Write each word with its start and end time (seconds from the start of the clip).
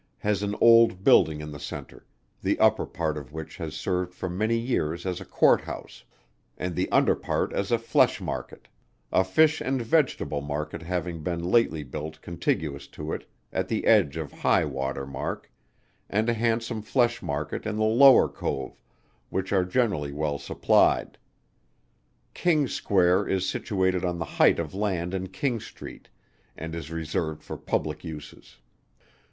has 0.17 0.41
an 0.41 0.55
old 0.59 1.03
building 1.03 1.41
in 1.41 1.51
the 1.51 1.59
centre, 1.59 2.07
the 2.41 2.57
upper 2.57 2.87
part 2.87 3.17
of 3.19 3.31
which 3.31 3.57
has 3.57 3.75
served 3.75 4.15
for 4.15 4.27
many 4.27 4.57
years 4.57 5.05
as 5.05 5.21
a 5.21 5.25
Court 5.25 5.61
House, 5.65 6.03
and 6.57 6.75
the 6.75 6.91
under 6.91 7.13
part 7.13 7.53
as 7.53 7.71
a 7.71 7.77
flesh 7.77 8.19
market; 8.19 8.67
a 9.11 9.23
fish 9.23 9.61
and 9.61 9.79
vegetable 9.79 10.41
market 10.41 10.81
having 10.81 11.21
been 11.21 11.43
lately 11.43 11.83
built 11.83 12.19
contiguous 12.23 12.87
to 12.87 13.13
it, 13.13 13.29
at 13.53 13.67
the 13.67 13.85
edge 13.85 14.17
of 14.17 14.31
high 14.31 14.65
water 14.65 15.05
mark, 15.05 15.51
and 16.09 16.29
a 16.29 16.33
handsome 16.33 16.81
flesh 16.81 17.21
market 17.21 17.67
in 17.67 17.75
the 17.75 17.83
Lower 17.83 18.27
Cove, 18.27 18.81
which 19.29 19.53
are 19.53 19.63
generally 19.63 20.11
well 20.11 20.39
supplied. 20.39 21.19
King's 22.33 22.73
square 22.73 23.27
is 23.27 23.47
situated 23.47 24.03
on 24.03 24.17
the 24.17 24.25
height 24.25 24.57
of 24.57 24.73
land 24.73 25.13
in 25.13 25.27
King 25.29 25.59
street, 25.59 26.09
and 26.57 26.73
is 26.73 26.89
reserved 26.89 27.43
for 27.43 27.55
public 27.55 28.03
uses. 28.03 28.57